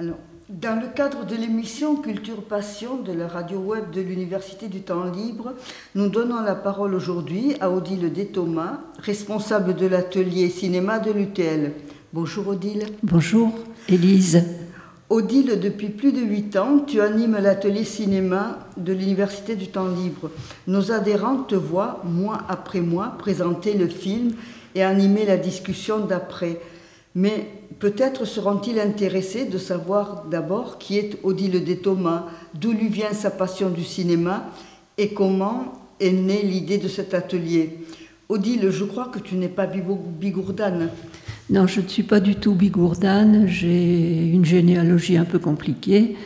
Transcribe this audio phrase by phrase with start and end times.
[0.00, 0.16] Alors,
[0.48, 5.04] dans le cadre de l'émission Culture Passion de la radio web de l'Université du Temps
[5.04, 5.52] Libre,
[5.94, 11.74] nous donnons la parole aujourd'hui à Odile Déthomas, responsable de l'atelier cinéma de l'UTL.
[12.14, 12.86] Bonjour Odile.
[13.02, 13.52] Bonjour
[13.90, 14.42] Élise.
[15.10, 20.30] Odile, depuis plus de huit ans, tu animes l'atelier cinéma de l'Université du Temps Libre.
[20.66, 24.32] Nos adhérents te voient, mois après mois, présenter le film
[24.74, 26.58] et animer la discussion d'après.
[27.14, 33.12] Mais peut-être seront-ils intéressés de savoir d'abord qui est Odile de Thomas, d'où lui vient
[33.12, 34.50] sa passion du cinéma
[34.98, 37.78] et comment est née l'idée de cet atelier.
[38.28, 40.90] Odile, je crois que tu n'es pas bigourdane.
[41.50, 43.48] Non, je ne suis pas du tout bigourdane.
[43.48, 46.16] J'ai une généalogie un peu compliquée,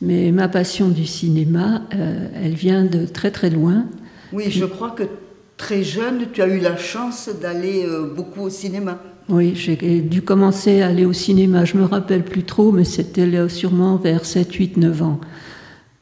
[0.00, 3.84] mais ma passion du cinéma, euh, elle vient de très très loin.
[4.32, 5.02] Oui, je crois que
[5.58, 8.98] très jeune, tu as eu la chance d'aller euh, beaucoup au cinéma.
[9.30, 13.48] Oui, j'ai dû commencer à aller au cinéma, je me rappelle plus trop, mais c'était
[13.48, 15.20] sûrement vers 7, 8, 9 ans.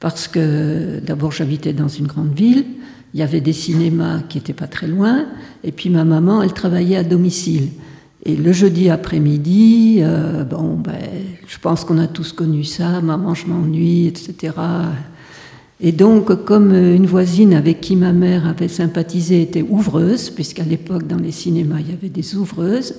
[0.00, 2.64] Parce que d'abord j'habitais dans une grande ville,
[3.12, 5.26] il y avait des cinémas qui n'étaient pas très loin,
[5.62, 7.68] et puis ma maman, elle travaillait à domicile.
[8.24, 10.94] Et le jeudi après-midi, euh, bon, ben,
[11.46, 14.54] je pense qu'on a tous connu ça, maman, je m'ennuie, etc.
[15.80, 21.06] Et donc, comme une voisine avec qui ma mère avait sympathisé était ouvreuse, puisqu'à l'époque,
[21.06, 22.96] dans les cinémas, il y avait des ouvreuses,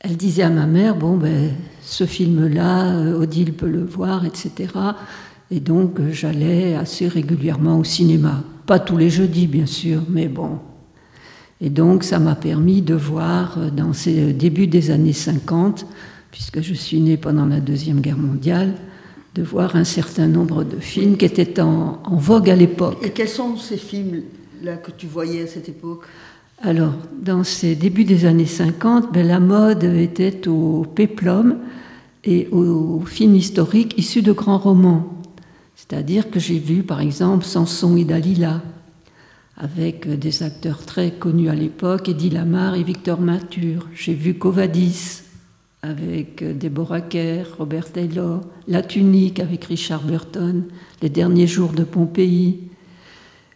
[0.00, 4.68] elle disait à ma mère, bon, ben, ce film-là, euh, Odile peut le voir, etc.
[5.50, 8.42] Et donc, j'allais assez régulièrement au cinéma.
[8.66, 10.58] Pas tous les jeudis, bien sûr, mais bon.
[11.60, 15.86] Et donc, ça m'a permis de voir, euh, dans ces débuts des années 50,
[16.32, 18.74] puisque je suis née pendant la Deuxième Guerre mondiale,
[19.34, 22.98] de voir un certain nombre de films qui étaient en, vogue à l'époque.
[23.02, 26.02] Et quels sont ces films-là que tu voyais à cette époque?
[26.62, 31.58] Alors, dans ces débuts des années 50, ben, la mode était au péplum
[32.22, 35.18] et aux films historiques issus de grands romans.
[35.74, 38.62] C'est-à-dire que j'ai vu, par exemple, Samson et Dalila,
[39.56, 43.88] avec des acteurs très connus à l'époque, Eddie Lamar et Victor Mature.
[43.94, 45.23] J'ai vu Covadis,
[45.84, 50.64] avec euh, Deborah Kerr, Robert Taylor, La Tunique avec Richard Burton,
[51.02, 52.60] Les derniers jours de Pompéi.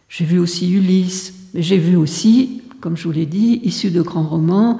[0.09, 4.01] J'ai vu aussi Ulysse, mais j'ai vu aussi, comme je vous l'ai dit, issu de
[4.01, 4.79] grands romans,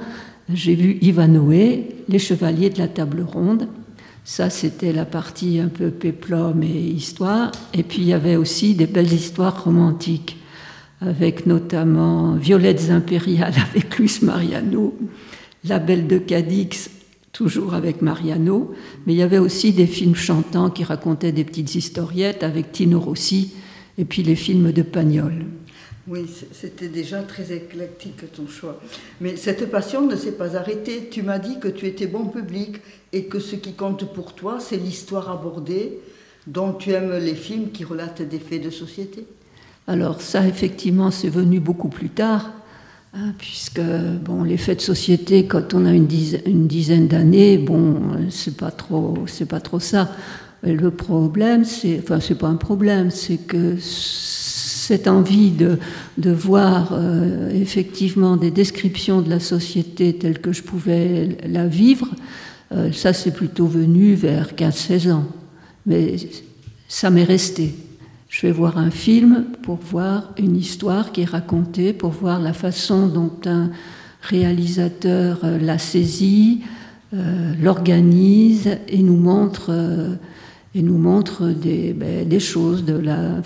[0.52, 3.68] j'ai vu Ivanhoe, Les Chevaliers de la Table Ronde.
[4.24, 7.50] Ça, c'était la partie un peu péplum et histoire.
[7.74, 10.36] Et puis, il y avait aussi des belles histoires romantiques,
[11.00, 14.96] avec notamment Violettes impériales avec Luis Mariano,
[15.64, 16.90] La Belle de Cadix
[17.40, 18.74] toujours avec Mariano,
[19.06, 23.00] mais il y avait aussi des films chantants qui racontaient des petites historiettes avec Tino
[23.00, 23.54] Rossi,
[23.96, 25.46] et puis les films de Pagnol.
[26.06, 28.78] Oui, c'était déjà très éclectique ton choix.
[29.22, 31.08] Mais cette passion ne s'est pas arrêtée.
[31.10, 32.76] Tu m'as dit que tu étais bon public
[33.14, 35.98] et que ce qui compte pour toi, c'est l'histoire abordée,
[36.46, 39.24] dont tu aimes les films qui relatent des faits de société.
[39.86, 42.50] Alors ça, effectivement, c'est venu beaucoup plus tard.
[43.12, 43.80] Hein, puisque
[44.24, 48.00] bon, les faits de société, quand on a une dizaine, d'années, bon,
[48.30, 50.14] c'est pas trop, c'est pas trop ça.
[50.62, 55.78] Le problème, c'est, enfin, c'est pas un problème, c'est que cette envie de,
[56.18, 62.08] de voir euh, effectivement des descriptions de la société telle que je pouvais la vivre,
[62.72, 65.26] euh, ça c'est plutôt venu vers 15-16 ans.
[65.84, 66.14] Mais
[66.86, 67.74] ça m'est resté.
[68.30, 72.52] Je vais voir un film pour voir une histoire qui est racontée, pour voir la
[72.52, 73.70] façon dont un
[74.22, 76.62] réalisateur euh, la saisit,
[77.12, 80.14] euh, l'organise et nous montre, euh,
[80.76, 83.42] et nous montre des, ben, choses, de la,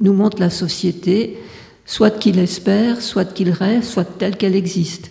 [0.00, 1.36] nous montre la société,
[1.84, 5.10] soit qu'il espère, soit qu'il rêve, soit telle qu'elle existe.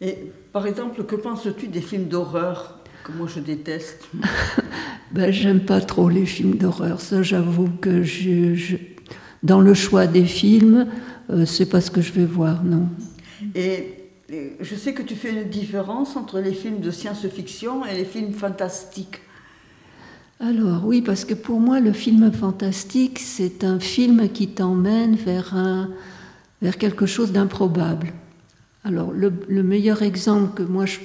[0.00, 0.16] Et
[0.54, 2.75] par exemple, que penses-tu des films d'horreur?
[3.06, 4.08] Que moi je déteste
[5.12, 7.00] ben, J'aime pas trop les films d'horreur.
[7.00, 8.76] Ça, j'avoue que je,
[9.42, 10.88] dans le choix des films,
[11.30, 12.88] euh, c'est pas ce que je vais voir, non.
[13.54, 13.92] Et,
[14.60, 18.32] je sais que tu fais une différence entre les films de science-fiction et les films
[18.32, 19.20] fantastiques.
[20.40, 25.54] Alors oui, parce que pour moi, le film fantastique, c'est un film qui t'emmène vers,
[25.54, 25.90] un,
[26.60, 28.08] vers quelque chose d'improbable.
[28.82, 30.98] Alors le, le, meilleur exemple que moi je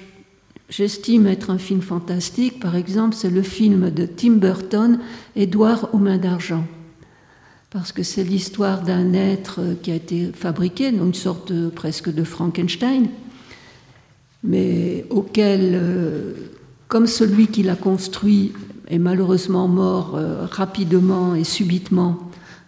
[0.72, 5.00] j'estime être un film fantastique, par exemple, c'est le film de Tim Burton,
[5.36, 6.66] Édouard aux mains d'argent.
[7.70, 13.08] Parce que c'est l'histoire d'un être qui a été fabriqué, une sorte presque de Frankenstein,
[14.44, 16.34] mais auquel, euh,
[16.88, 18.54] comme celui qui l'a construit
[18.88, 22.18] est malheureusement mort euh, rapidement et subitement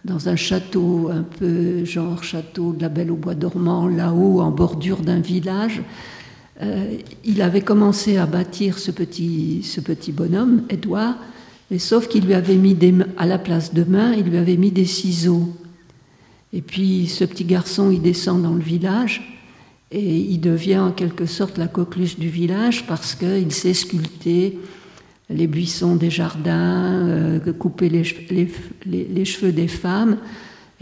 [0.04, 4.50] dans un château un peu genre château de la Belle au Bois dormant, là-haut, en
[4.50, 5.82] bordure d'un village,
[6.62, 11.16] euh, il avait commencé à bâtir ce petit, ce petit bonhomme, Edouard,
[11.78, 14.70] sauf qu'il lui avait mis des, à la place de main, il lui avait mis
[14.70, 15.52] des ciseaux.
[16.52, 19.34] Et puis ce petit garçon, il descend dans le village
[19.90, 24.58] et il devient en quelque sorte la coqueluche du village parce qu'il sait sculpter
[25.30, 30.18] les buissons des jardins, euh, couper les, cheveux des femmes.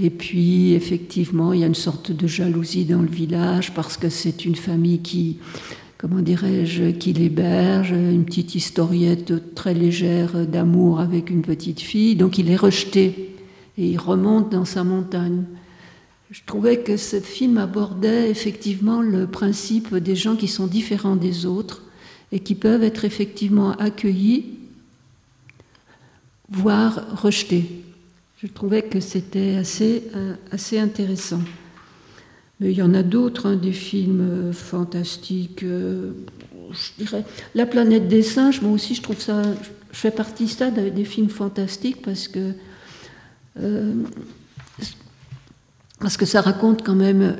[0.02, 4.08] Et puis, effectivement, il y a une sorte de jalousie dans le village parce que
[4.08, 5.38] c'est une famille qui,
[5.96, 12.16] comment dirais-je, qui l'héberge, une petite historiette très légère d'amour avec une petite fille.
[12.16, 13.36] Donc, il est rejeté
[13.78, 15.44] et il remonte dans sa montagne.
[16.32, 21.46] Je trouvais que ce film abordait effectivement le principe des gens qui sont différents des
[21.46, 21.80] autres
[22.32, 24.58] et qui peuvent être effectivement accueillis,
[26.50, 27.84] voire rejetés.
[28.42, 31.40] Je trouvais que c'était assez, euh, assez intéressant.
[32.58, 35.62] Mais il y en a d'autres, hein, des films euh, fantastiques.
[35.62, 36.10] Euh,
[36.72, 37.24] je dirais,
[37.54, 39.42] La planète des singes, moi aussi, je trouve ça.
[39.92, 42.52] Je fais partie de ça, des films fantastiques, parce que.
[46.00, 47.36] parce que ça raconte quand même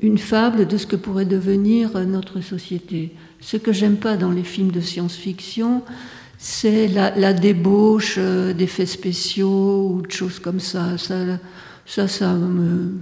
[0.00, 3.12] une fable de ce que pourrait devenir notre société.
[3.40, 5.82] Ce que j'aime pas dans les films de science-fiction,
[6.42, 10.96] c'est la, débauche euh, d'effets spéciaux ou de choses comme ça.
[10.96, 11.14] Ça,
[11.84, 12.94] ça, ça me,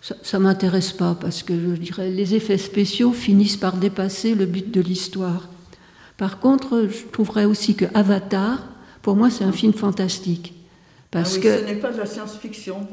[0.00, 4.72] ça, m'intéresse pas parce que je dirais les effets spéciaux finissent par dépasser le but
[4.72, 5.48] de l'histoire.
[6.16, 8.66] Par contre, je trouverais aussi que Avatar,
[9.02, 10.54] pour moi, c'est un film fantastique.
[11.12, 12.88] Parce ah que ce n'est pas de la science-fiction.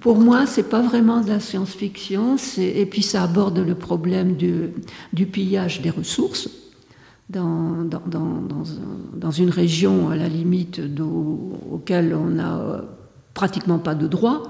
[0.00, 2.34] Pour moi, c'est pas vraiment de la science-fiction.
[2.58, 4.70] Et puis ça aborde le problème du,
[5.12, 6.48] du pillage des ressources
[7.30, 7.84] dans,
[9.14, 10.80] dans, une région à la limite
[11.70, 12.84] auquel on n'a
[13.34, 14.42] pratiquement pas de droit.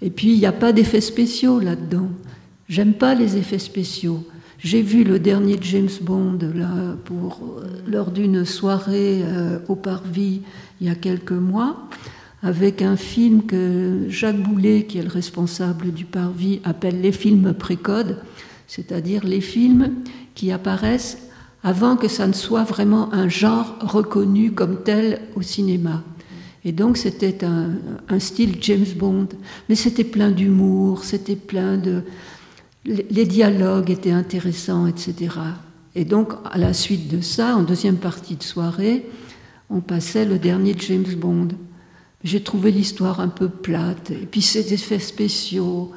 [0.00, 2.08] Et puis, il n'y a pas d'effets spéciaux là-dedans.
[2.68, 4.24] J'aime pas les effets spéciaux.
[4.58, 10.42] J'ai vu le dernier James Bond là, pour, lors d'une soirée euh, au Parvis
[10.80, 11.88] il y a quelques mois,
[12.42, 17.54] avec un film que Jacques Boulet, qui est le responsable du Parvis, appelle les films
[17.54, 18.18] précodes,
[18.66, 19.92] c'est-à-dire les films
[20.34, 21.31] qui apparaissent
[21.64, 26.02] avant que ça ne soit vraiment un genre reconnu comme tel au cinéma.
[26.64, 29.28] Et donc c'était un, style James Bond,
[29.68, 32.02] mais c'était plein d'humour, c'était plein de...
[32.84, 35.36] Les dialogues étaient intéressants, etc.
[35.94, 39.06] Et donc à la suite de ça, en deuxième partie de soirée,
[39.70, 41.48] on passait le dernier James Bond.
[42.24, 45.90] J'ai trouvé l'histoire un peu plate, et puis ces effets spéciaux,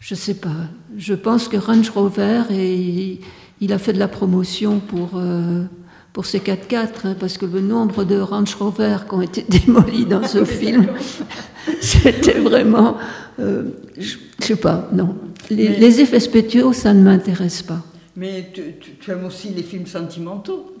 [0.00, 0.68] je sais pas.
[0.98, 3.20] Je pense que Range Rover et
[3.62, 5.62] il a fait de la promotion pour, euh,
[6.12, 10.04] pour ces 4x4, hein, parce que le nombre de Range Rover qui ont été démolis
[10.04, 10.88] dans ce film,
[11.80, 12.96] c'était vraiment.
[13.38, 15.16] Euh, je, ne sais pas, non.
[15.48, 17.80] Les, effets spéciaux, ça ne m'intéresse pas.
[18.16, 20.76] Mais tu, aimes aussi les films sentimentaux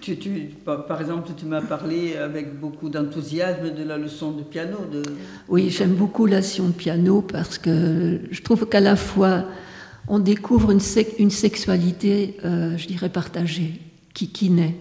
[0.00, 0.30] tu, tu,
[0.64, 4.78] par exemple, tu m'as parlé avec beaucoup d'enthousiasme de la leçon de piano.
[4.90, 5.02] De...
[5.48, 9.44] Oui, j'aime beaucoup la leçon de piano parce que je trouve qu'à la fois
[10.08, 10.80] on découvre une,
[11.30, 13.80] sexualité, euh, je dirais, partagée,
[14.14, 14.74] qui, qui naît.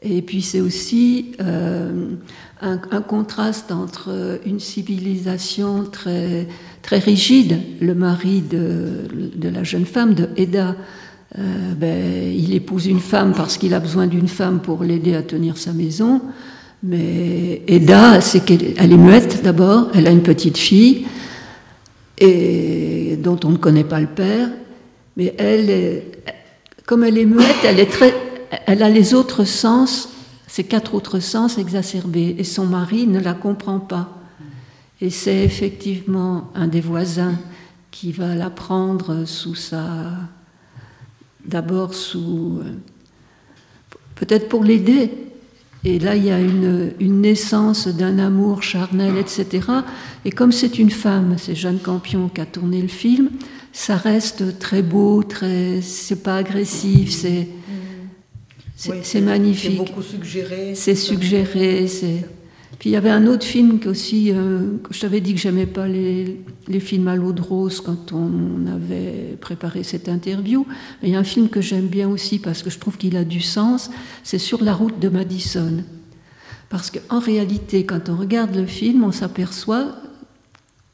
[0.00, 2.14] Et puis c'est aussi euh,
[2.60, 6.46] un, contraste entre une civilisation très,
[6.82, 10.76] très rigide, le mari de, de la jeune femme, de Eda,
[11.36, 15.22] euh, ben, il épouse une femme parce qu'il a besoin d'une femme pour l'aider à
[15.22, 16.22] tenir sa maison,
[16.82, 21.06] mais Eda, c'est qu'elle elle est muette d'abord, elle a une petite fille,
[22.18, 24.48] et dont on ne connaît pas le père,
[25.16, 26.02] mais elle,
[26.86, 28.14] comme elle est muette, elle, est très,
[28.66, 30.10] elle a les autres sens,
[30.46, 34.18] ces quatre autres sens exacerbés, et son mari ne la comprend pas.
[35.00, 37.34] Et c'est effectivement un des voisins
[37.90, 40.12] qui va la prendre sous sa.
[41.44, 42.60] D'abord sous.
[44.16, 45.27] Peut-être pour l'aider,
[45.84, 49.66] et là, il y a une, naissance d'un amour charnel, etc.
[50.24, 53.30] Et comme c'est une femme, c'est Jeanne Campion qui a tourné le film,
[53.72, 57.48] ça reste très beau, très, c'est pas agressif, c'est,
[58.76, 59.70] c'est, magnifique.
[59.70, 60.74] C'est beaucoup suggéré.
[60.74, 62.24] C'est suggéré, c'est.
[62.78, 65.40] Puis il y avait un autre film que aussi, euh, que je t'avais dit que
[65.40, 66.44] j'aimais pas les,
[66.78, 70.64] films à l'eau de rose quand on avait préparé cette interview.
[71.02, 73.16] Mais il y a un film que j'aime bien aussi parce que je trouve qu'il
[73.16, 73.90] a du sens,
[74.22, 75.82] c'est Sur la route de Madison.
[76.68, 79.96] Parce qu'en réalité, quand on regarde le film, on s'aperçoit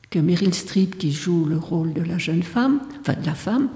[0.09, 3.69] que Meryl Streep, qui joue le rôle de la jeune femme, enfin de la femme,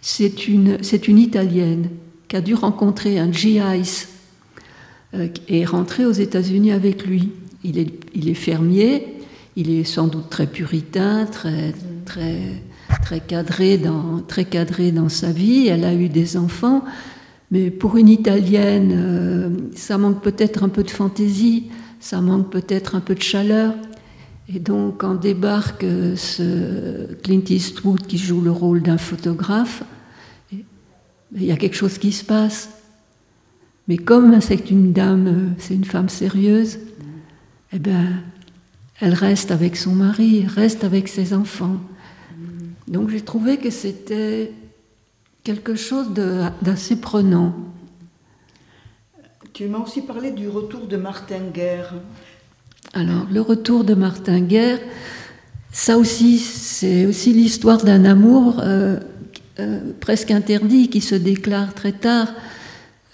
[0.00, 1.90] c'est une, c'est une Italienne
[2.28, 3.82] qui a dû rencontrer un GI euh,
[5.12, 7.30] est rentré aux États-Unis avec lui.
[7.64, 9.16] Il est, il est, fermier,
[9.56, 11.72] il est sans doute très puritain, très,
[12.04, 12.62] très
[13.02, 15.68] très cadrée dans, très cadrée dans sa vie.
[15.68, 16.84] Elle a eu des enfants,
[17.50, 22.94] mais pour une Italienne, euh, ça manque peut-être un peu de fantaisie, ça manque peut-être
[22.94, 23.74] un peu de chaleur.
[24.52, 29.82] Et donc, quand débarque euh, ce Clint Eastwood qui joue le rôle d'un photographe,
[30.52, 32.70] il y a quelque chose qui se passe.
[33.88, 36.78] Mais comme c'est une dame, euh, c'est une femme sérieuse,
[37.72, 38.22] eh ben,
[39.00, 41.78] elle reste avec son mari, reste avec ses enfants.
[42.86, 44.52] Donc j'ai trouvé que c'était
[45.44, 46.08] quelque chose
[46.62, 47.54] d'assez prenant.
[49.52, 51.94] Tu m'as aussi parlé du retour de Martin Guerre.
[52.92, 54.78] Alors, le retour de Martin Guerre,
[55.72, 58.98] ça aussi, c'est aussi l'histoire d'un amour euh,
[59.58, 62.28] euh, presque interdit qui se déclare très tard.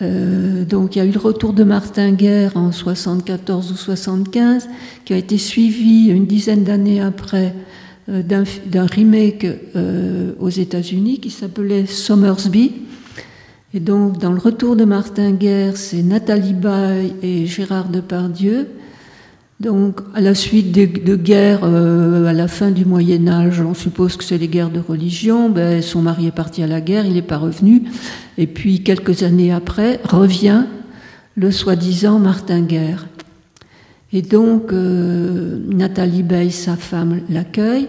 [0.03, 4.69] Euh, donc il y a eu le retour de Martin Guerre en 74 ou 75,
[5.05, 7.55] qui a été suivi une dizaine d'années après
[8.09, 9.47] euh, d'un remake
[9.77, 12.73] euh, aux États-Unis qui s'appelait Somersby.
[13.73, 18.69] Et donc dans le retour de Martin Guerre, c'est Nathalie Baye et Gérard Depardieu.
[19.61, 24.25] Donc, à la suite de, guerres à la fin du Moyen Âge, on suppose que
[24.25, 27.23] c'est les guerres de religion, ben, son mari est parti à la guerre, il n'est
[27.23, 27.84] pas revenu.
[28.37, 30.64] Et puis, quelques années après, revient
[31.37, 33.06] le soi-disant Martin Guerre.
[34.12, 37.88] Et donc, euh, Nathalie Bey, sa femme, l'accueille,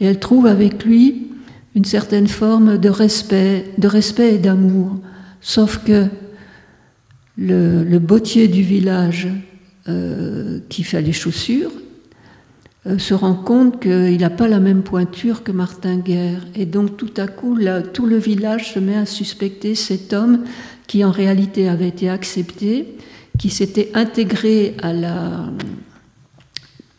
[0.00, 1.28] et elle trouve avec lui
[1.74, 4.96] une certaine forme de respect, de respect et d'amour.
[5.40, 6.06] Sauf que
[7.36, 9.28] le, le bottier du village
[9.88, 11.72] euh, qui fait les chaussures
[12.86, 16.46] euh, se rend compte qu'il n'a pas la même pointure que Martin Guerre.
[16.54, 17.58] Et donc tout à coup,
[17.92, 20.44] tout le village se met à suspecter cet homme
[20.86, 22.96] qui en réalité avait été accepté,
[23.38, 25.50] qui s'était intégré à la,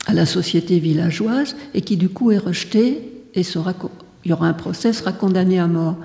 [0.05, 4.53] à la société villageoise et qui du coup est rejeté et il y aura un
[4.53, 5.97] procès, sera condamné à mort.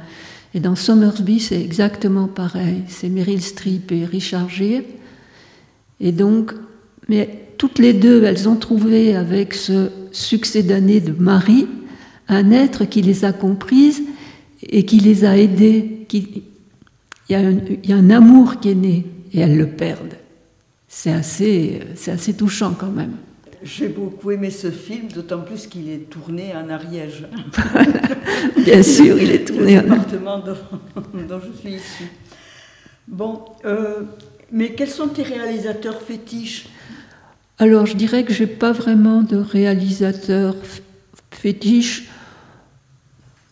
[0.55, 2.83] Et dans Somersby, c'est exactement pareil.
[2.89, 4.85] C'est Meryl Streep et Richard Gere.
[6.01, 6.53] Et donc,
[7.09, 11.67] mais toutes les deux, elles ont trouvé avec ce succès d'année de mari
[12.29, 14.03] un être qui les a comprises
[14.63, 16.07] et qui les a aidées.
[16.13, 16.43] il,
[17.29, 20.17] y a un, amour qui est né et elles le perdent.
[20.89, 23.17] C'est assez, c'est assez touchant quand même.
[23.63, 27.27] J'ai beaucoup aimé ce film, d'autant plus qu'il est tourné en Ariège.
[28.65, 30.57] Bien sûr, il est tourné en département dont,
[31.29, 32.11] dont, je suis issue.
[33.09, 34.03] Bon, euh,
[34.53, 36.69] mais quels sont tes réalisateurs fétiches?
[37.59, 40.55] Alors je dirais que je n'ai pas vraiment de réalisateur
[41.31, 42.09] fétiche,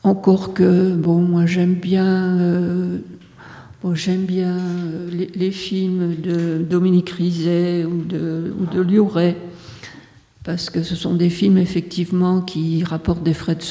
[0.03, 2.99] encore que, bon, moi j'aime bien, euh,
[3.95, 8.83] j'aime bien euh, les, films de Dominique Rizet ou de, ou de
[10.45, 13.65] parce que ce sont des films effectivement qui rapportent des, faits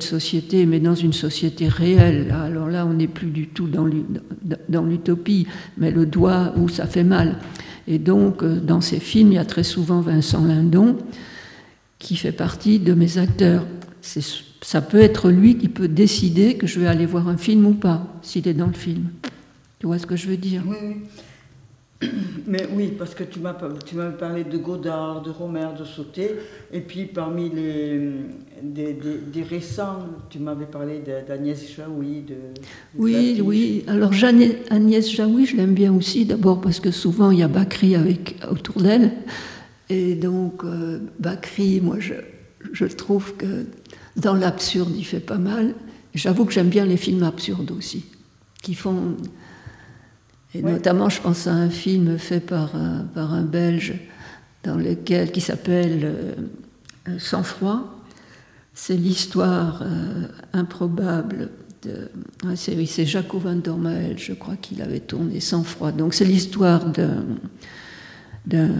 [0.00, 2.32] de société, mais dans une société réelle.
[2.32, 7.04] Alors là, on n'est plus du tout dans l'utopie, mais le doigt où ça fait
[7.04, 7.36] mal.
[7.86, 10.98] Et donc, euh, dans ces films, il y a très souvent Vincent Lindon
[11.98, 13.64] qui fait partie de mes acteurs.
[14.02, 17.74] Ça peut être lui qui peut décider que je vais aller voir un film ou
[17.74, 19.06] pas, s'il est dans le film.
[19.78, 20.62] Tu vois ce que je veux dire?
[20.66, 20.96] Oui.
[22.46, 26.30] Mais oui, parce que tu m'as parlé de Godard, de Romer, de Sauté,
[26.72, 28.12] et puis parmi les
[28.62, 30.00] des, récents,
[30.30, 32.22] tu m'avais parlé d'Agnès Jaoui.
[32.22, 32.34] De,
[32.96, 33.84] oui, oui.
[33.86, 34.12] Alors
[34.70, 38.36] Agnès Jaoui, je l'aime bien aussi, d'abord parce que souvent il y a Bakri avec,
[38.50, 39.12] autour d'elle,
[39.88, 42.14] et donc euh, Bakri, moi je,
[42.72, 43.66] je trouve que
[44.16, 45.74] dans l'absurde il fait pas mal.
[46.14, 48.04] J'avoue que j'aime bien les films absurdes aussi,
[48.62, 49.16] qui font
[50.58, 53.94] et notamment, je pense à un film fait par un, par un Belge
[54.64, 56.34] dans lequel, qui s'appelle euh,
[57.18, 57.94] Sans froid.
[58.74, 61.50] C'est l'histoire euh, improbable
[61.82, 62.10] de.
[62.56, 65.92] c'est Jaco van Dormael, je crois qu'il avait tourné Sans froid.
[65.92, 66.86] Donc c'est l'histoire
[68.46, 68.72] d'un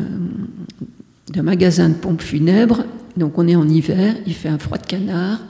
[1.43, 2.85] magasin de pompes funèbres.
[3.17, 5.41] Donc on est en hiver, il fait un froid de canard.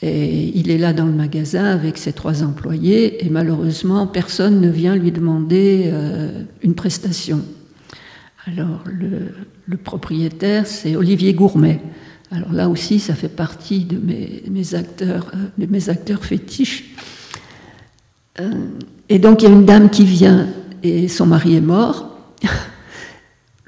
[0.00, 4.68] Et il est là dans le magasin avec ses trois employés et malheureusement personne ne
[4.68, 7.42] vient lui demander euh, une prestation.
[8.46, 11.80] Alors le, propriétaire c'est Olivier Gourmet.
[12.30, 16.94] Alors là aussi ça fait partie de mes, acteurs, euh, de mes acteurs fétiches.
[18.38, 18.52] Euh,
[19.08, 20.46] et donc il y a une dame qui vient
[20.84, 22.16] et son mari est mort.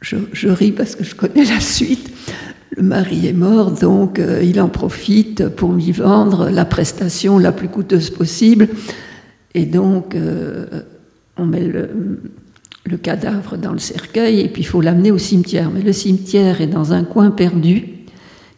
[0.00, 2.08] je, je ris parce que je connais la suite
[2.76, 7.52] le mari est mort, donc euh, il en profite pour lui vendre la prestation la
[7.52, 8.68] plus coûteuse possible.
[9.54, 10.66] Et donc, euh,
[11.36, 11.88] on met le,
[13.02, 15.70] cadavre dans le cercueil et puis il faut l'amener au cimetière.
[15.72, 17.84] Mais le cimetière est dans un coin perdu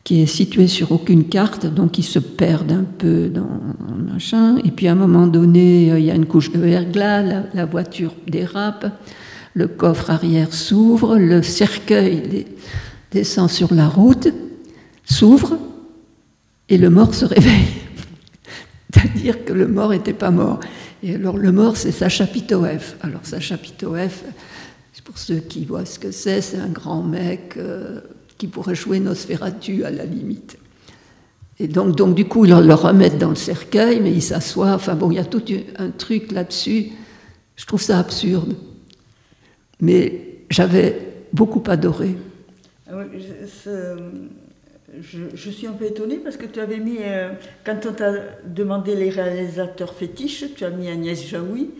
[0.05, 3.61] qui est situé sur aucune carte, donc ils se perdent un peu dans
[3.97, 4.57] le machin.
[4.65, 7.65] Et puis à un moment donné, euh, il y a une couche de verglas, la,
[7.67, 8.87] voiture dérape,
[9.55, 12.47] le coffre arrière s'ouvre, le cercueil
[13.13, 14.29] descend sur la route,
[15.05, 15.59] s'ouvre,
[16.69, 17.69] et le mort se réveille.
[18.95, 20.61] C'est-à-dire que le mort n'était pas mort.
[21.03, 22.97] Et alors le mort, c'est Sacha Pitoef.
[23.03, 24.25] Alors Sacha Pitoef,
[25.05, 27.55] pour ceux qui voient ce que c'est, c'est un grand mec.
[27.57, 28.01] Euh,
[28.43, 30.59] qui pourrait jouer Nosferatu à la limite.
[31.61, 34.73] Et donc, du coup, ils le remettent dans le cercueil, mais il s'assoit.
[34.73, 35.45] Enfin bon, il y a tout
[35.79, 36.89] un truc là-dessus.
[37.55, 38.57] Je trouve ça absurde.
[39.81, 42.17] Mais j'avais beaucoup adoré.
[42.89, 42.95] Ah
[45.01, 47.31] je, je, suis un peu étonnée parce que tu avais mis, euh,
[47.65, 48.13] quand on t'a
[48.45, 51.71] demandé les réalisateurs fétiches, tu as mis Agnès Jaoui.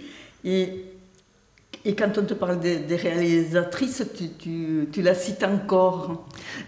[0.45, 4.05] Et quand on te parle des, réalisatrices,
[4.39, 6.27] tu, tu, la cites encore.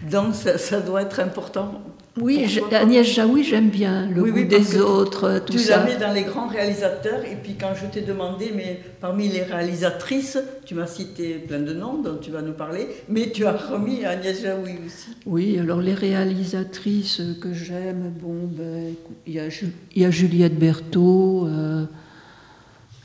[0.09, 1.81] Donc ça, doit être important.
[2.21, 5.79] Oui, Agnès Jaoui, j'aime bien le goût des autres, tout tu ça.
[5.79, 7.25] Tu la mets dans les grands réalisateurs.
[7.25, 11.73] Et puis quand je t'ai demandé, mais parmi les réalisatrices, tu m'as cité plein de
[11.73, 15.09] noms dont tu vas nous parler, mais tu as remis Agnès Jaoui aussi.
[15.25, 18.93] Oui, alors les réalisatrices que j'aime, bon, ben,
[19.27, 21.47] il y, y, a Juliette Berthaud.
[21.47, 21.85] Euh,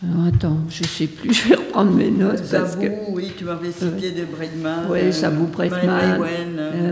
[0.02, 2.42] alors attends, je ne sais plus, je vais reprendre mes notes.
[2.42, 4.86] Zabou, oui, tu m'avais cité de Bregman.
[4.90, 6.18] Oui, Zabou Bregman.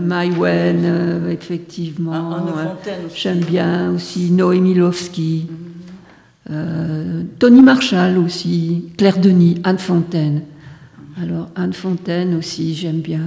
[0.03, 2.35] Maïwen, euh, euh, effectivement.
[2.35, 3.19] Anne Fontaine aussi.
[3.19, 5.47] J'aime bien aussi Noémie Lovski.
[6.49, 7.27] Mhm.
[7.39, 10.41] Tony Marshall aussi, Claire Denis, Anne Fontaine.
[11.21, 13.21] Alors Anne Fontaine aussi, j'aime bien.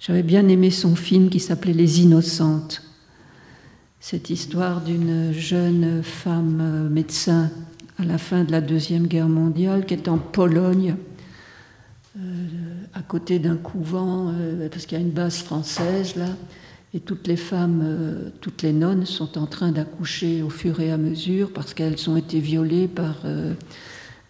[0.00, 2.82] J'avais bien aimé son film qui s'appelait Les Innocentes.
[4.00, 7.50] Cette histoire d'une jeune femme euh, médecin
[7.98, 10.96] à la fin de la Deuxième Guerre mondiale, qui est en Pologne,
[12.18, 12.20] euh,
[12.92, 16.28] à côté d'un couvent, euh, parce qu'il y a une base française là,
[16.92, 20.92] et toutes les femmes, euh, toutes les nonnes sont en train d'accoucher au fur et
[20.92, 23.22] à mesure parce qu'elles ont été violées par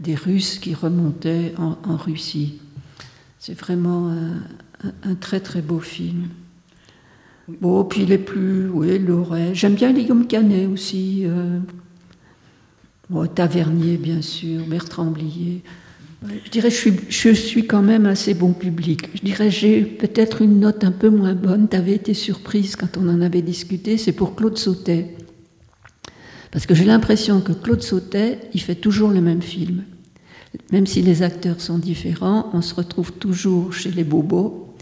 [0.00, 2.61] des Russes qui remontaient en, Russie.
[3.38, 4.11] C'est vraiment
[4.83, 6.29] un, très très beau film.
[7.61, 9.55] Bon, puis les plus, oui, Loret.
[9.55, 11.27] J'aime bien Guillaume Canet aussi.
[13.34, 15.62] Tavernier, bien sûr, Bertrand Blier.
[16.44, 19.10] Je dirais je suis, je suis quand même assez bon public.
[19.14, 21.68] Je dirais j'ai peut-être une note un peu moins bonne.
[21.68, 23.98] Tu avais été surprise quand on en avait discuté.
[23.98, 25.16] C'est pour Claude Sautet.
[26.50, 29.82] Parce que j'ai l'impression que Claude Sautet, il fait toujours le même film.
[30.72, 34.74] Même si les acteurs sont différents, on se retrouve toujours chez les bobos.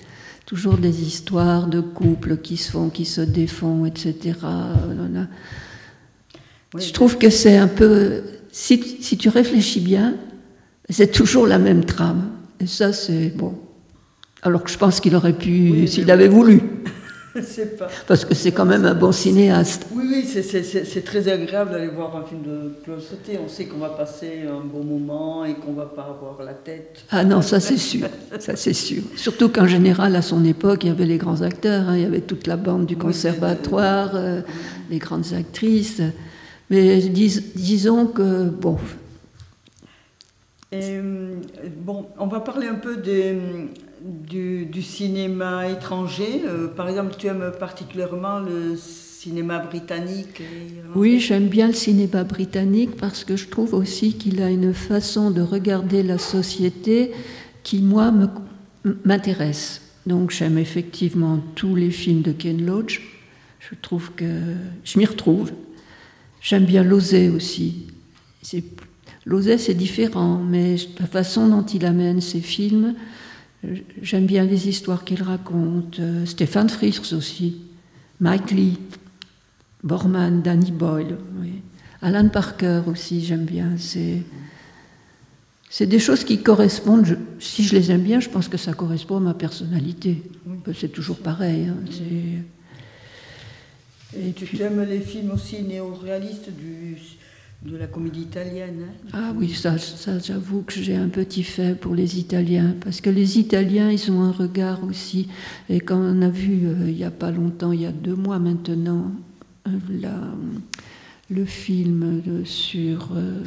[0.45, 4.35] Toujours des histoires de couples qui se font, qui se défont, etc.
[6.79, 8.23] Je trouve que c'est un peu.
[8.51, 8.79] Si,
[9.19, 10.15] tu réfléchis bien,
[10.89, 12.31] c'est toujours la même trame.
[12.61, 13.55] Et ça, c'est bon.
[14.43, 16.61] Alors que je pense qu'il aurait pu, s'il avait voulu.
[17.79, 17.89] pas.
[18.07, 19.87] Parce que c'est quand même un bon cinéaste.
[19.95, 23.39] Oui, oui, c'est très agréable d'aller voir un film de Claude Sauté.
[23.43, 27.05] On sait qu'on va passer un bon moment et qu'on va pas avoir la tête.
[27.11, 28.09] Ah non, ça c'est sûr.
[28.39, 29.03] ça c'est sûr.
[29.17, 31.89] Surtout qu'en général, à son époque, il y avait les grands acteurs.
[31.89, 31.97] Hein.
[31.97, 34.43] Il y avait toute la bande du conservatoire, euh,
[34.91, 36.03] les grandes actrices.
[36.73, 38.79] Mais disons que, bon.
[41.85, 46.45] Bon, on va parler un peu du, cinéma étranger.
[46.47, 50.43] Euh, par exemple, tu aimes particulièrement le cinéma britannique
[50.95, 55.31] Oui, j'aime bien le cinéma britannique parce que je trouve aussi qu'il a une façon
[55.31, 57.13] de regarder la société
[57.65, 58.15] qui, moi,
[59.05, 59.83] m'intéresse.
[60.07, 63.03] Donc j'aime effectivement tous les films de Ken Loach.
[63.61, 64.25] Je trouve que
[64.85, 65.53] je m'y retrouve.
[66.43, 67.87] J'aime bien l'oser aussi.
[69.25, 72.95] L'oser, c'est différent, mais la façon dont il amène ses films,
[74.03, 76.01] j'aime bien les histoires qu'il raconte.
[76.01, 77.59] Euh, Stéphane Friers aussi,
[78.19, 78.79] Mike Lee,
[79.85, 81.17] Borman, Danny Boyle,
[82.03, 83.71] Alan Parker aussi, j'aime bien.
[83.77, 84.23] C'est.
[85.75, 89.17] C'est des choses qui correspondent, si je les aime bien, je pense que ça correspond
[89.17, 90.23] à ma personnalité.
[90.75, 91.65] C'est toujours pareil.
[91.65, 91.77] Hein,
[94.17, 96.51] et tu aimes les films aussi néo-réalistes
[97.65, 99.11] de la comédie italienne hein?
[99.13, 99.77] Ah oui, ça,
[100.19, 104.23] j'avoue que j'ai un petit fait pour les Italiens, parce que les Italiens, ils ont
[104.23, 105.29] un regard aussi.
[105.69, 108.17] Et quand on a vu, euh, il n'y a pas longtemps, il y a deux
[108.17, 109.13] mois maintenant,
[109.69, 109.71] euh,
[111.31, 113.43] le film sur euh,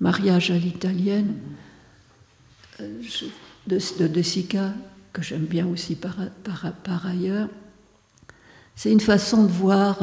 [0.00, 1.34] Mariage à l'italienne
[2.78, 4.72] de, de, Sica,
[5.12, 7.48] que j'aime bien aussi par, par, par ailleurs,
[8.78, 9.98] c'est une façon de voir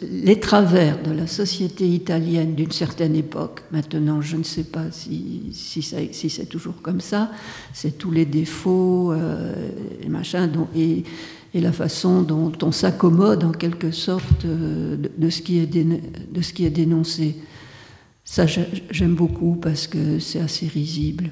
[0.00, 3.62] les travers de la société italienne d'une certaine époque.
[3.72, 7.32] Maintenant, je ne sais pas si, c'est toujours comme ça.
[7.72, 9.52] C'est tous les défauts, euh,
[10.00, 10.48] et machin.
[10.76, 11.02] et,
[11.54, 17.34] la façon dont on s'accommode en quelque sorte est de ce qui est dénoncé.
[18.24, 21.30] Ça, j'aime beaucoup parce que c'est assez risible.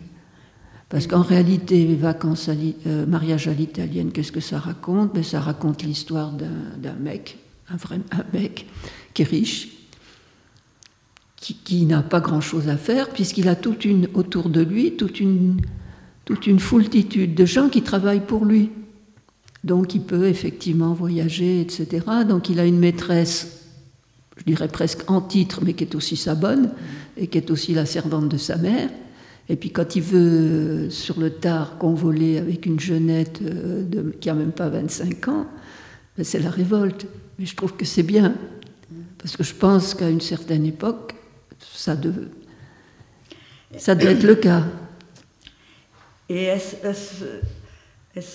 [0.92, 2.50] Parce qu'en réalité, vacances,
[2.86, 5.14] euh, mariage à l'italienne, qu'est-ce que ça raconte?
[5.14, 7.38] Ben, Ça raconte l'histoire d'un mec,
[7.70, 7.98] un vrai
[8.34, 8.66] mec,
[9.14, 9.68] qui est riche,
[11.36, 15.62] qui, n'a pas grand-chose à faire, puisqu'il a toute une, autour de lui toute une,
[16.26, 18.70] toute une foultitude de gens qui travaillent pour lui.
[19.64, 22.04] Donc il peut effectivement voyager, etc.
[22.28, 23.62] Donc il a une maîtresse,
[24.36, 26.70] je dirais presque en titre, mais qui est aussi sa bonne,
[27.16, 28.90] et qui est aussi la servante de sa mère.
[29.48, 34.28] Et puis quand il veut, sur le tard, convoler avec une jeunette euh, de, qui
[34.28, 35.46] n'a même pas 25 ans,
[36.16, 37.06] ben, c'est la révolte.
[37.38, 38.34] Mais je trouve que c'est bien,
[39.18, 41.14] parce que je pense qu'à une certaine époque,
[41.58, 42.28] ça, devait,
[43.76, 44.64] ça être le cas.
[46.28, 47.20] Et est-ce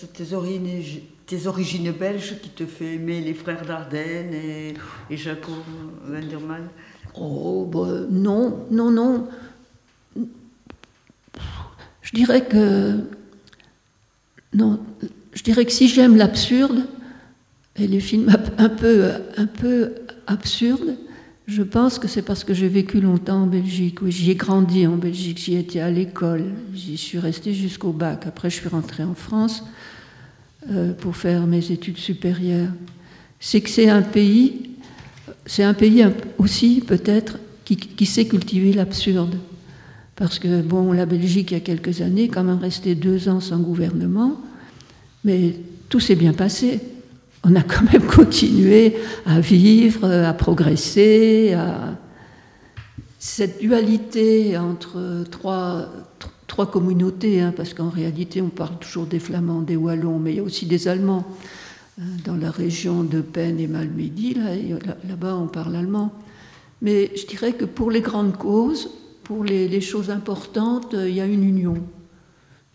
[0.07, 0.83] tes origines,
[1.25, 4.73] tes origines belges qui te fait aimer les frères Dardenne et,
[5.09, 5.53] et Jacob
[6.09, 6.67] Wenderman
[7.19, 9.27] Oh, ben, non, non, non.
[12.07, 12.99] Je dirais que.
[14.53, 14.79] Non,
[15.33, 16.85] je dirais que si j'aime l'absurde,
[17.75, 19.93] et les films un peu, un peu
[20.25, 20.95] absurdes,
[21.47, 24.01] je pense que c'est parce que j'ai vécu longtemps en Belgique.
[24.01, 26.43] Oui, j'y ai grandi en Belgique, j'y étais à l'école,
[26.73, 28.25] j'y suis restée jusqu'au bac.
[28.25, 29.63] Après, je suis rentrée en France
[30.69, 32.71] euh, pour faire mes études supérieures.
[33.39, 34.71] C'est que c'est un pays,
[35.45, 36.05] c'est un pays
[36.37, 39.35] aussi peut-être qui, qui sait cultiver l'absurde.
[40.17, 43.39] Parce que, bon, la Belgique, il y a quelques années, quand même resté deux ans
[43.39, 44.41] sans gouvernement,
[45.23, 45.53] mais
[45.89, 46.79] tout s'est bien passé.
[47.43, 51.97] On a quand même continué à vivre, à progresser, à...
[53.19, 55.91] Cette dualité entre trois,
[56.45, 60.37] trois communautés, hein, parce qu'en réalité, on parle toujours des Flamands, des Wallons, mais il
[60.37, 61.25] y a aussi des Allemands.
[61.99, 64.35] Euh, dans la région de Penn et Malmedy,
[65.07, 66.13] là-bas, on parle allemand.
[66.81, 68.91] Mais je dirais que pour les grandes causes,
[69.27, 71.85] pour les, choses importantes, il y a une union.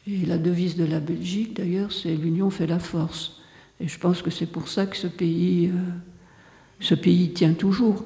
[0.07, 3.41] Et la devise de la Belgique, d'ailleurs, c'est l'union fait la force.
[3.81, 5.79] Et je pense que c'est pour ça que ce pays, euh,
[6.79, 8.05] ce pays tient toujours.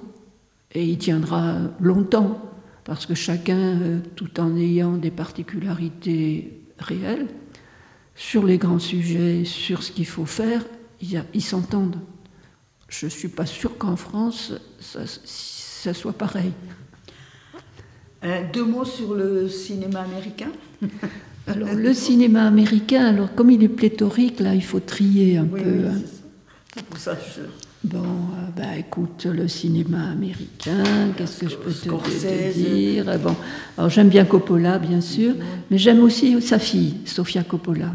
[0.71, 2.41] Et il tiendra longtemps,
[2.85, 7.27] parce que chacun, euh, tout en ayant des particularités réelles,
[8.15, 10.65] sur les grands sujets, sur ce qu'il faut faire,
[11.03, 11.99] ils s'entendent.
[12.89, 16.53] Je ne suis pas sûre qu'en France, ça soit pareil.
[18.27, 20.51] Euh, deux mots sur le cinéma américain.
[21.47, 25.87] alors le cinéma américain, alors comme il est pléthorique, là il faut trier un peu.
[25.87, 26.83] Hein.
[26.97, 27.17] ça,
[27.85, 33.37] Bon, euh, bah, écoute, le cinéma américain, qu'est-ce que je peux te, dire Bon,
[33.79, 35.35] alors j'aime bien Coppola, bien sûr,
[35.71, 37.95] mais j'aime aussi sa fille, Sofia Coppola.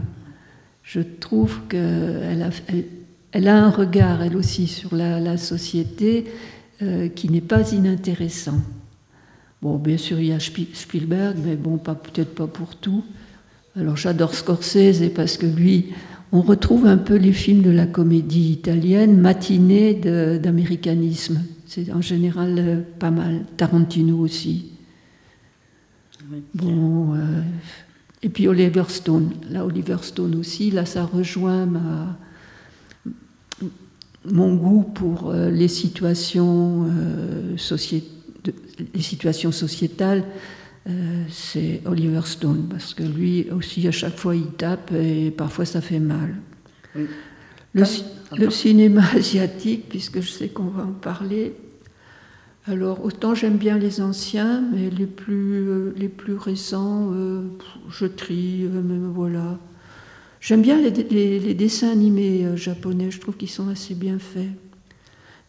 [0.83, 2.49] Je trouve qu'elle a,
[3.33, 6.25] elle, a un regard, elle aussi, sur la, société
[6.81, 8.61] euh, qui n'est pas inintéressant.
[9.61, 13.03] Bon, bien sûr, il y a Spielberg, mais bon, peut-être pas pour tout.
[13.75, 15.93] Alors j'adore Scorsese parce que lui,
[16.31, 21.41] on retrouve un peu les films de la comédie italienne matinée d'américanisme.
[21.67, 23.45] C'est en général euh, pas mal.
[23.55, 24.71] Tarantino aussi.
[26.55, 27.41] Bon, euh,
[28.23, 29.31] et puis Oliver Stone.
[29.49, 32.17] Là, Oliver Stone aussi, là, ça rejoint ma,
[34.25, 36.87] mon goût pour euh, les situations
[37.57, 38.20] sociétales
[38.93, 40.25] les situations sociétales,
[40.89, 45.65] euh, c'est Oliver Stone, parce que lui aussi, à chaque fois, il tape et parfois
[45.65, 46.35] ça fait mal.
[47.73, 51.53] Le, cinéma asiatique, puisque je sais qu'on va en parler,
[52.65, 57.43] alors autant j'aime bien les anciens, mais les plus, euh, les plus récents, euh,
[57.89, 59.59] je trie, même voilà.
[60.39, 64.49] J'aime bien les, les, dessins animés japonais, je trouve qu'ils sont assez bien faits.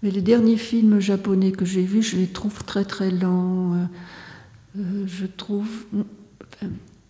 [0.03, 3.75] Mais les derniers films japonais que j'ai vus, je les trouve très très lents.
[3.75, 3.85] Euh,
[4.79, 5.87] euh, je trouve,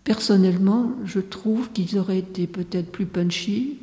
[0.05, 3.79] personnellement, je trouve qu'ils auraient été peut-être plus punchy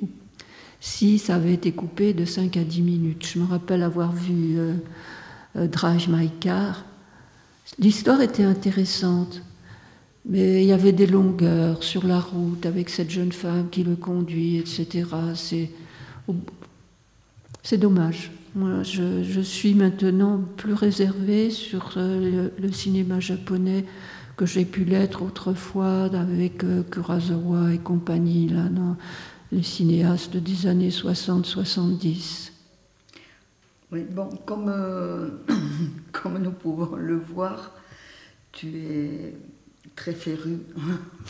[0.80, 3.26] si ça avait été coupé de 5 à 10 minutes.
[3.26, 4.76] Je me rappelle avoir vu euh,
[5.68, 6.86] Drive My Car.
[7.80, 9.42] L'histoire était intéressante,
[10.26, 13.96] mais il y avait des longueurs sur la route avec cette jeune femme qui le
[13.96, 15.06] conduit, etc.
[15.36, 15.70] C'est
[17.78, 18.32] dommage.
[18.56, 23.86] Moi, je, suis maintenant plus réservée sur euh, le, cinéma japonais
[24.38, 28.64] que j'ai pu l'être autrefois avec euh, Kurosawa et compagnie, là,
[29.52, 32.52] les cinéastes des années 60-70.
[33.92, 35.30] Oui, bon, comme, euh,
[36.12, 37.72] comme nous pouvons le voir,
[38.52, 39.36] tu es
[39.96, 40.60] très féru.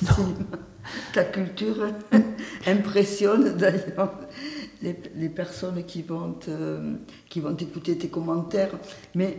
[1.14, 1.88] Ta culture
[2.68, 4.14] impressionne d'ailleurs.
[4.82, 6.36] Les, personnes qui vont,
[7.30, 8.72] qui vont écouter tes commentaires,
[9.16, 9.38] mais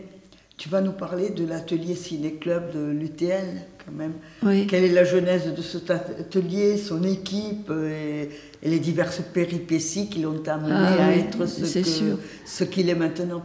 [0.56, 4.12] tu vas nous parler de l'atelier ciné-club de l'UTL, quand même.
[4.42, 4.66] Oui.
[4.66, 8.28] Quelle est la genèse de cet atelier, son équipe et,
[8.62, 12.18] les diverses péripéties qui l'ont amené Ah à oui, être ce c'est que- sûr.
[12.44, 13.42] ce qu'il est maintenant?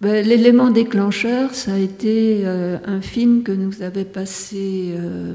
[0.00, 5.34] Ben, L'élément déclencheur, ça a été euh, un film que nous avait passé euh,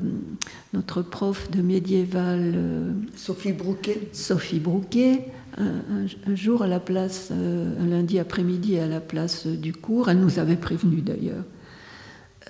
[0.74, 7.74] notre prof de médiéval, euh, Sophie Brouquet Sophie Brouquet, un, jour à la place, euh,
[7.82, 10.10] un lundi après-midi à la place du cours.
[10.10, 11.44] Elle nous avait prévenu d'ailleurs.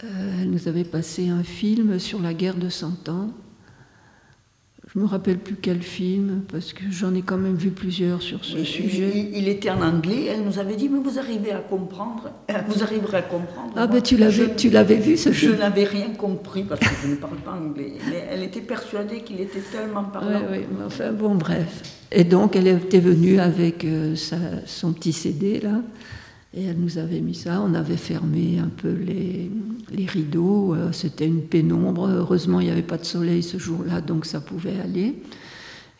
[0.03, 3.31] Euh, elle nous avait passé un film sur la guerre de Cent Ans.
[4.95, 8.45] Je me rappelle plus quel film, parce que j'en ai quand même vu plusieurs sur
[8.45, 9.12] ce sujet.
[9.13, 12.31] Il, il était en anglais, elle nous avait dit, mais vous arrivez à comprendre,
[12.69, 13.73] vous arriverez à comprendre.
[13.75, 16.79] Ah ben tu l'avais, je- tu l'avais vu ce Je film n'avais rien compris parce
[16.79, 17.91] que je ne parle pas anglais.
[18.10, 20.39] Mais elle était persuadée qu'il était tellement parlant.
[20.49, 21.81] Oui, oui, mais enfin bon, bref.
[22.13, 25.81] Et donc, elle était venue avec euh, sa- son petit CD, là,
[26.55, 27.61] et elle nous avait mis ça.
[27.61, 29.51] On avait fermé un peu les,
[30.07, 30.73] rideaux.
[30.73, 32.07] euh, C'était une pénombre.
[32.07, 35.15] Heureusement, il n'y avait pas de soleil ce jour-là, donc ça pouvait aller.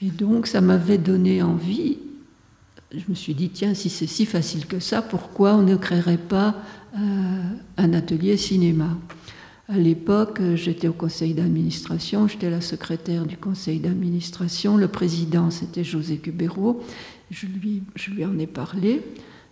[0.01, 1.97] Et donc, ça m'avait donné envie.
[2.91, 6.17] Je me suis dit, tiens, si c'est si facile que ça, pourquoi on ne créerait
[6.17, 6.55] pas
[6.95, 7.41] euh,
[7.77, 8.97] un atelier cinéma?
[9.67, 14.77] À l'époque, j'étais au conseil d'administration, j'étais la secrétaire du conseil d'administration.
[14.77, 16.83] Le président, c'était José Cubero.
[17.31, 19.01] Je lui en ai parlé.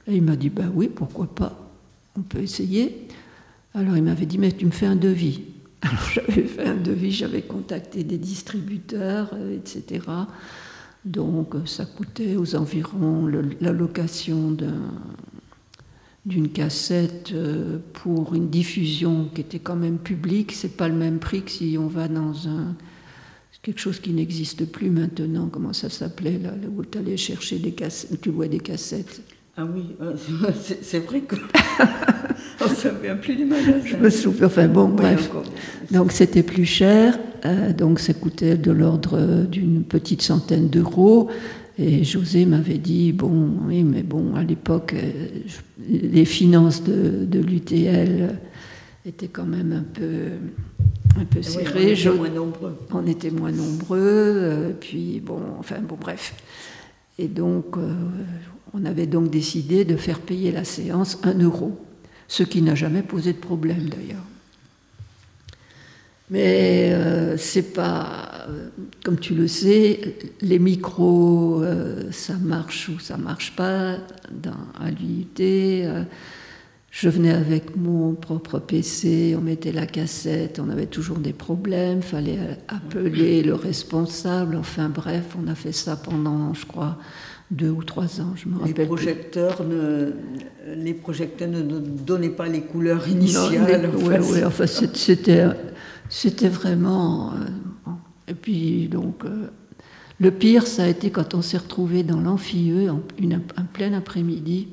[0.08, 1.72] Et il m'a dit, ben oui, pourquoi pas,
[2.18, 3.08] on peut essayer.
[3.74, 5.42] Alors il m'avait dit, mais tu me fais un devis.
[5.82, 10.06] Alors j'avais fait un devis, j'avais contacté des distributeurs, euh, etc.
[11.04, 14.92] Donc euh, ça coûtait aux environs le- la location d'un
[16.26, 21.20] d'une cassette euh, pour une diffusion qui était quand même publique, c'est pas le même
[21.20, 22.76] prix que si on va dans un
[23.62, 25.48] quelque chose qui n'existe plus maintenant.
[25.50, 29.22] Comment ça s'appelait là où tu allais chercher des cassettes, tu louais des cassettes.
[29.56, 30.14] Ah oui, euh,
[30.82, 31.36] c'est vrai que.
[32.62, 33.74] on ne souvient plus du magasin.
[33.86, 34.48] Je me souviens.
[34.48, 35.30] Enfin bon, bref.
[35.92, 41.30] Donc c'était plus cher, euh, donc ça coûtait de l'ordre d'une petite centaine d'euros.
[41.78, 45.12] Et José m'avait dit, bon, oui, mais bon, à l'époque, euh,
[45.90, 48.36] les finances de, de l'UTL
[49.06, 51.84] étaient quand même un peu, un peu Oui, on serrées.
[51.86, 52.76] était Je- moins nombreux.
[52.92, 56.36] on était moins nombreux, puis bon, enfin bon, bref.
[57.18, 57.92] Et donc, euh,
[58.74, 61.80] on avait donc décidé de faire payer la séance un euro,
[62.28, 64.24] ce qui n'a jamais posé de problème d'ailleurs.
[66.30, 68.70] Mais euh, c'est pas, euh,
[69.04, 73.98] comme tu le sais, les micros, euh, ça marche ou ça marche pas
[74.32, 75.86] dans, à l'UIT.
[76.90, 82.02] je venais avec mon propre PC, on mettait la cassette, on avait toujours des problèmes,
[82.02, 86.98] fallait appeler le responsable, enfin bref, on a fait ça pendant, je crois,
[87.54, 88.74] deux ou trois ans, je me Les rappelle.
[88.74, 88.86] plus.
[88.96, 90.12] projecteurs, ne,
[90.76, 93.90] les projecteurs ne donnaient pas les couleurs initiales.
[93.94, 95.46] mais- enfin, ouais, enfin, c'était,
[96.10, 97.32] c'était vraiment.
[97.34, 97.38] euh.
[98.28, 99.48] Et puis, donc, euh,
[100.20, 103.94] le pire, ça a été quand on s'est retrouvés dans l'amphithéâtre en une- un plein
[103.94, 104.70] après-midi.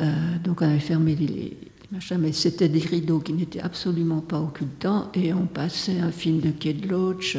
[0.00, 0.04] Euh,
[0.42, 1.58] donc, on avait fermé les, les
[1.92, 5.10] machins, mais c'était des rideaux qui n'étaient absolument pas occultants.
[5.14, 7.36] Et on passait un film de Kate Loach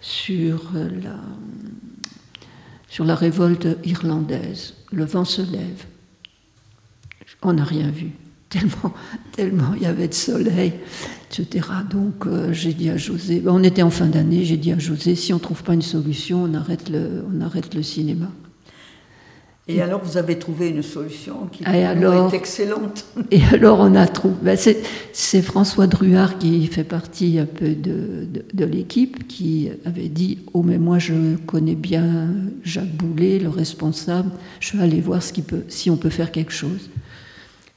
[0.00, 1.16] sur la,
[2.88, 4.74] sur la révolte irlandaise.
[4.92, 5.84] Le vent se lève.
[7.42, 8.10] On n'a rien vu,
[8.48, 8.94] tellement,
[9.32, 10.72] tellement il y avait de soleil,
[11.30, 11.68] etc.
[11.88, 14.78] Donc euh, j'ai dit à José, ben, on était en fin d'année, j'ai dit à
[14.78, 18.30] José, si on ne trouve pas une solution, on arrête le, on arrête le cinéma.
[19.70, 23.04] Et alors, vous avez trouvé une solution qui Et alors est excellente.
[23.30, 28.26] Et alors on a trouvé, ben, c'est, François Druard qui fait partie un peu de,
[28.32, 32.28] de, de l'équipe qui avait dit, oh mais moi je connais bien
[32.64, 36.52] Jacques Boulet, le responsable, je vais aller voir ce peut, si on peut faire quelque
[36.52, 36.88] chose.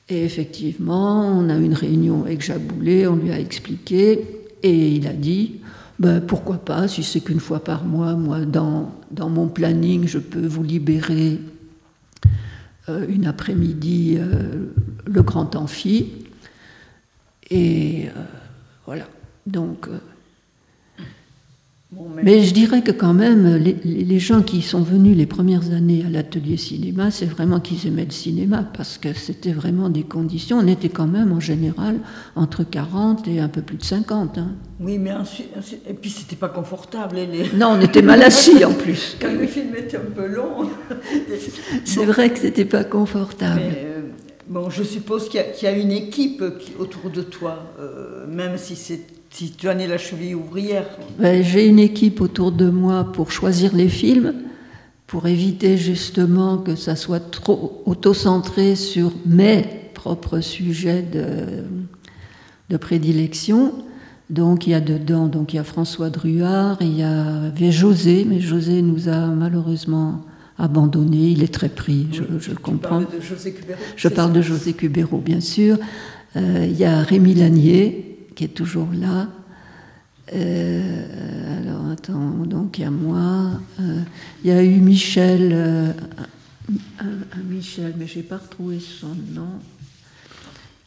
[0.08, 4.28] Et effectivement, on a eu une réunion avec Jacques Boulet, on lui a expliqué,
[4.64, 5.60] et il a dit,
[6.00, 10.20] ben, pourquoi pas, si c'est qu'une fois par mois, moi, dans, dans mon planning, je
[10.20, 11.38] peux vous libérer
[13.08, 14.72] une après-midi euh,
[15.06, 16.26] le grand amphi.
[17.50, 18.24] Et euh,
[18.86, 19.08] voilà.
[19.46, 20.00] Donc, euh,
[21.94, 25.26] Bon, mais- mais je dirais que quand même, les, les gens qui sont venus les
[25.26, 29.90] premières années à l'atelier cinéma, c'est vraiment qu'ils aimaient le cinéma, parce que c'était vraiment
[29.90, 30.60] des conditions.
[30.60, 31.98] On était quand même en général
[32.38, 34.38] entre 40 et un peu plus de 50.
[34.38, 34.54] hein.
[34.80, 37.18] Oui, mais ensuite, ensuite- et puis c'était pas confortable.
[37.18, 39.18] les- Non, on était mal assis en plus.
[39.22, 40.70] Quand le film était un peu long.
[41.84, 43.60] C'est vrai que c'était pas confortable.
[43.70, 44.02] Mais, euh,
[44.48, 47.74] bon, je suppose qu'il y, a- qu'il y a une équipe qui- autour de toi,
[47.82, 50.86] euh, même si, c'est- si tu en es la cheville ouvrière.
[51.18, 54.34] Ben, J'ai une équipe autour de moi pour choisir les films,
[55.08, 59.64] pour éviter justement que ça soit trop auto-centré sur mes
[59.94, 61.64] propres sujets de,
[62.70, 63.74] de prédilection.
[64.30, 68.26] Donc il y a dedans, donc il y a François Druard, il y avait José,
[68.28, 70.22] mais José nous a malheureusement
[70.58, 71.32] abandonné.
[71.32, 73.02] Il est très pris, je, comprends.
[73.02, 73.54] de José
[73.96, 75.78] Je parle de José Cubero, bien sûr.
[76.38, 78.11] Euh, il y a Rémi Lanier,
[78.44, 79.28] est toujours là.
[80.34, 83.60] Euh, alors, attends, donc il y a moi.
[83.80, 84.02] Euh,
[84.44, 85.54] il y a eu Michel,
[87.00, 89.50] un, Michel, mais je n'ai pas retrouvé son nom,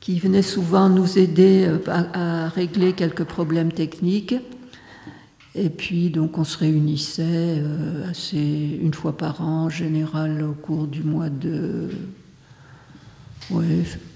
[0.01, 4.35] qui venait souvent nous aider à, régler quelques problèmes techniques.
[5.57, 10.53] Et puis, donc, on se réunissait euh, assez, une fois par an, en général au
[10.53, 11.91] cours du mois de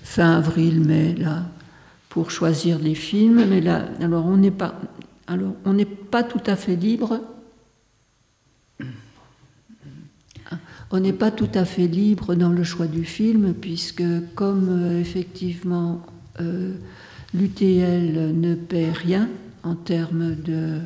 [0.02, 1.44] fin avril, mai, là,
[2.18, 3.44] pour choisir des films.
[3.48, 4.74] Mais là, alors, on n'est pas,
[5.28, 7.20] alors, on n'est pas tout à fait libre.
[10.90, 14.02] On n'est pas tout à fait libre dans le choix du film, puisque
[14.34, 16.04] comme euh, effectivement
[16.40, 16.72] euh,
[17.34, 19.28] l'UTL ne paie rien
[19.62, 20.80] en termes de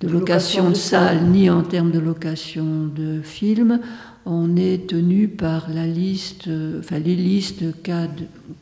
[0.00, 3.80] de location de salle ni en termes de location de films,
[4.26, 8.08] on est tenu par la liste, enfin les listes qu'a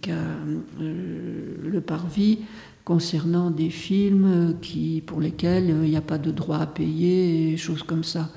[0.08, 2.40] euh, le Parvis
[2.84, 7.56] concernant des films qui, pour lesquels il n'y a pas de droit à payer et
[7.56, 8.30] choses comme ça.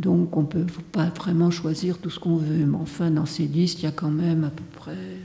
[0.00, 2.64] Donc on ne peut pas vraiment choisir tout ce qu'on veut.
[2.64, 5.16] Mais enfin, dans ces listes, il y a quand même à peu près euh,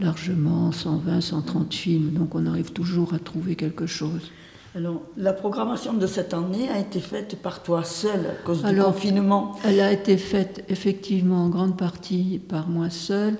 [0.00, 2.10] largement 120, 130 films.
[2.10, 4.32] Donc on arrive toujours à trouver quelque chose.
[4.76, 8.76] Alors, la programmation de cette année a été faite par toi seul à cause du
[8.76, 13.38] confinement Elle a été faite effectivement en grande partie par moi seul,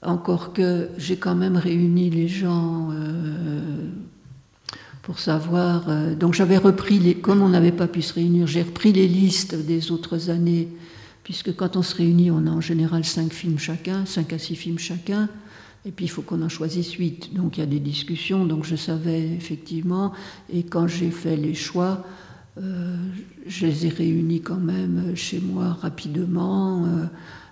[0.00, 3.90] encore que j'ai quand même réuni les gens euh,
[5.02, 5.90] pour savoir.
[5.90, 7.14] Euh, donc j'avais repris les.
[7.14, 10.70] Comme on n'avait pas pu se réunir, j'ai repris les listes des autres années,
[11.24, 14.56] puisque quand on se réunit, on a en général cinq films chacun, cinq à six
[14.56, 15.28] films chacun.
[15.86, 17.34] Et puis il faut qu'on en choisisse huit.
[17.34, 18.44] Donc il y a des discussions.
[18.46, 20.12] Donc je savais effectivement.
[20.52, 22.04] Et quand j'ai fait les choix,
[22.56, 22.96] euh,
[23.46, 26.84] je les ai réunis quand même chez moi rapidement.
[26.84, 27.06] Euh,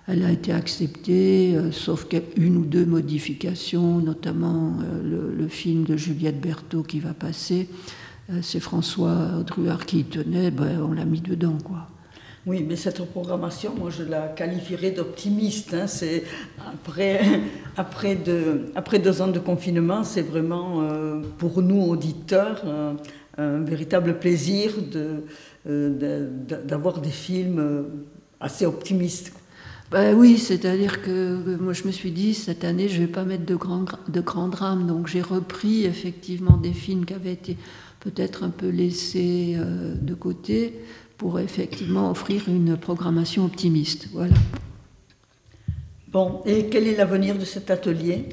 [0.07, 6.41] elle a été acceptée, euh, sauf une ou deux modifications, notamment le, film de Juliette
[6.41, 7.69] Berthaud qui va passer.
[8.41, 11.57] C'est François Druard qui y tenait, ben, on l'a mis dedans.
[11.63, 11.89] quoi.
[12.45, 15.73] Oui, mais cette programmation, moi, je la qualifierais d'optimiste.
[15.73, 15.87] Hein.
[15.87, 16.23] C'est
[16.59, 17.21] après,
[17.77, 18.17] après,
[18.75, 22.95] après, deux ans de confinement, c'est vraiment euh, pour nous auditeurs euh,
[23.37, 24.73] un véritable plaisir
[25.65, 26.29] euh,
[26.65, 27.85] d'avoir des films
[28.41, 29.31] assez optimistes.
[29.89, 33.45] Ben oui, c'est-à-dire que moi je me suis dit cette année je vais pas mettre
[33.45, 37.57] de grands de grands drames, donc j'ai repris effectivement des films qui avaient été
[37.99, 39.55] peut-être un peu laissés
[40.01, 40.79] de côté
[41.17, 44.09] pour effectivement offrir une programmation optimiste.
[44.11, 44.35] Voilà.
[46.13, 48.29] Bon, et quel est l'avenir de cet atelier?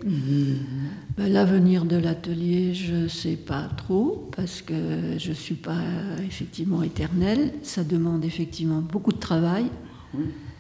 [1.17, 4.75] Ben, L'avenir de l'atelier, je ne sais pas trop, parce que
[5.17, 5.81] je ne suis pas
[6.27, 7.55] effectivement éternelle.
[7.63, 9.65] Ça demande effectivement beaucoup de travail.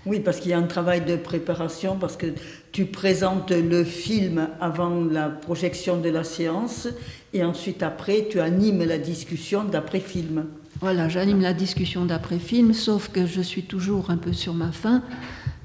[0.06, 2.28] Oui, parce qu'il y a un travail de préparation, parce que
[2.72, 6.88] tu présentes le film avant la projection de la séance,
[7.32, 10.46] et ensuite après, tu animes la discussion d'après-film.
[10.80, 15.02] Voilà, j'anime la discussion d'après-film, sauf que je suis toujours un peu sur ma faim,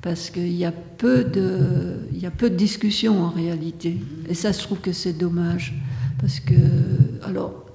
[0.02, 3.98] parce qu'il y, a peu de, il y a peu de discussions en réalité.
[4.30, 5.74] Et ça, je trouve que c'est dommage.
[6.20, 6.54] Parce que,
[7.24, 7.66] alors,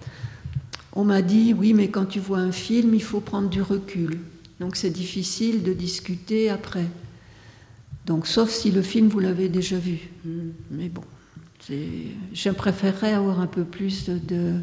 [0.93, 4.19] on m'a dit, oui, mais quand tu vois un film, il faut prendre du recul.
[4.61, 6.87] Donc c'est difficile de discuter après.
[8.07, 10.11] Donc, sauf si le film, vous l'avez déjà vu.
[10.71, 11.03] Mais bon.
[12.33, 14.55] Je préférerais avoir un peu plus de,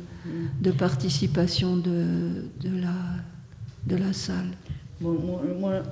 [0.62, 2.94] de participation de, de, la,
[3.86, 4.52] de la salle.
[5.00, 5.84] moi,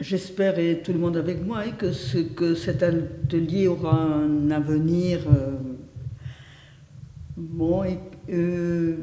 [0.00, 5.20] j'espère, et tout le monde avec moi, que, ce, que cet atelier aura un avenir.
[5.28, 5.56] Euh,
[7.36, 7.98] bon, et,
[8.30, 8.96] euh,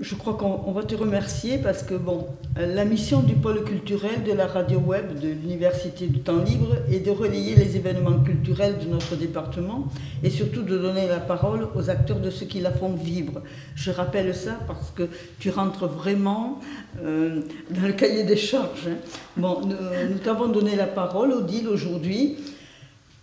[0.00, 4.32] je crois qu'on va te remercier parce que bon, la mission du pôle culturel de
[4.32, 8.86] la radio web de l'Université du Temps Libre est de relayer les événements culturels de
[8.86, 9.88] notre département
[10.22, 13.42] et surtout de donner la parole aux acteurs de ceux qui la font vivre.
[13.74, 15.06] Je rappelle ça parce que
[15.38, 16.60] tu rentres vraiment
[17.04, 18.88] euh, dans le cahier des charges.
[18.88, 18.96] Hein.
[19.36, 19.76] Bon, nous,
[20.10, 22.38] nous t'avons donné la parole, Odile, aujourd'hui.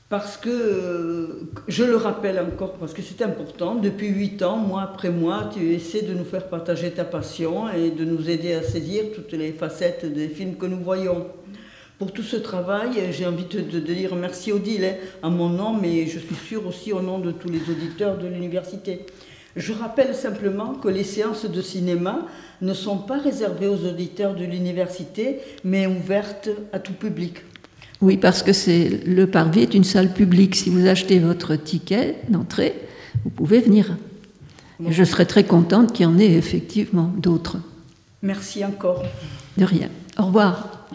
[0.09, 4.83] Parce que, euh, je le rappelle encore, parce que c'est important, depuis huit ans, mois
[4.83, 8.63] après mois, tu essaies de nous faire partager ta passion et de nous aider à
[8.63, 11.27] saisir toutes les facettes des films que nous voyons.
[11.99, 16.05] Pour tout ce travail, j'ai envie de, dire merci Odile, hein, à mon nom, mais
[16.07, 19.07] je suis sûre aussi au nom de tous les auditeurs de l'université.
[19.57, 22.27] Je rappelle simplement que les séances de cinéma
[22.61, 27.39] ne sont pas réservées aux auditeurs de l'université, mais ouvertes à tout public.
[28.01, 30.55] Oui, parce que c'est le Parvis est une salle publique.
[30.55, 32.75] Si vous achetez votre ticket d'entrée,
[33.23, 33.97] vous pouvez venir.
[34.85, 37.57] Et je serais très contente qu'il y en ait effectivement d'autres.
[38.21, 39.03] Merci encore.
[39.57, 39.89] De rien.
[40.19, 40.87] Au revoir.